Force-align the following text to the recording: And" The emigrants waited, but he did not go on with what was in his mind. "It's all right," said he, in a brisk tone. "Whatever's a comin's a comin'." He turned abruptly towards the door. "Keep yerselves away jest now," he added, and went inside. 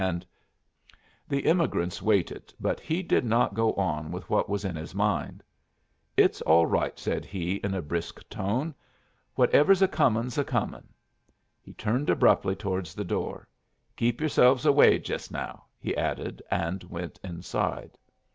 And" 0.03 0.25
The 1.29 1.45
emigrants 1.45 2.01
waited, 2.01 2.51
but 2.59 2.79
he 2.79 3.03
did 3.03 3.23
not 3.23 3.53
go 3.53 3.73
on 3.75 4.11
with 4.11 4.27
what 4.31 4.49
was 4.49 4.65
in 4.65 4.75
his 4.75 4.95
mind. 4.95 5.43
"It's 6.17 6.41
all 6.41 6.65
right," 6.65 6.97
said 6.97 7.23
he, 7.23 7.57
in 7.57 7.75
a 7.75 7.83
brisk 7.83 8.27
tone. 8.27 8.73
"Whatever's 9.35 9.83
a 9.83 9.87
comin's 9.87 10.39
a 10.39 10.43
comin'." 10.43 10.89
He 11.61 11.73
turned 11.73 12.09
abruptly 12.09 12.55
towards 12.55 12.95
the 12.95 13.05
door. 13.05 13.47
"Keep 13.95 14.21
yerselves 14.21 14.65
away 14.65 14.97
jest 14.97 15.31
now," 15.31 15.65
he 15.79 15.95
added, 15.95 16.41
and 16.49 16.83
went 16.85 17.19
inside. 17.23 17.95